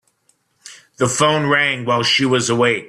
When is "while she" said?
1.85-2.25